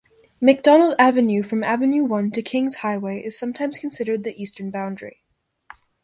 McDonald 0.41 0.95
Avenue 0.97 1.43
from 1.43 1.63
Avenue 1.63 2.11
I 2.11 2.29
to 2.29 2.41
Kings 2.41 2.77
Highway 2.77 3.19
is 3.19 3.37
sometimes 3.37 3.77
considered 3.77 4.23
the 4.23 4.33
eastern 4.41 4.71
boundary. 4.71 5.21